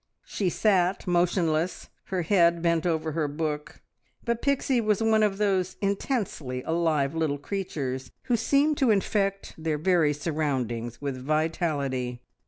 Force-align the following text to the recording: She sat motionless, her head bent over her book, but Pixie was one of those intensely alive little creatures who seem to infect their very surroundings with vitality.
She 0.25 0.49
sat 0.49 1.05
motionless, 1.05 1.89
her 2.05 2.23
head 2.23 2.63
bent 2.63 2.87
over 2.87 3.11
her 3.11 3.27
book, 3.27 3.81
but 4.25 4.41
Pixie 4.41 4.81
was 4.81 5.03
one 5.03 5.21
of 5.21 5.37
those 5.37 5.75
intensely 5.79 6.63
alive 6.63 7.13
little 7.13 7.37
creatures 7.37 8.11
who 8.23 8.35
seem 8.35 8.73
to 8.77 8.89
infect 8.89 9.53
their 9.59 9.77
very 9.77 10.13
surroundings 10.13 11.01
with 11.01 11.23
vitality. 11.23 12.23